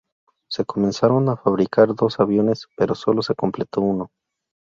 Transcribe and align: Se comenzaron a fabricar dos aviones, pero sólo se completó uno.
Se 0.49 0.65
comenzaron 0.65 1.29
a 1.29 1.37
fabricar 1.37 1.93
dos 1.93 2.19
aviones, 2.19 2.65
pero 2.75 2.95
sólo 2.95 3.21
se 3.21 3.35
completó 3.35 3.81
uno. 3.81 4.09